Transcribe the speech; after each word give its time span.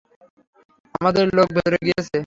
আমাদের 0.95 1.25
লোক 1.37 1.47
ভেতরে 1.55 1.77
গিয়েছে? 1.81 2.17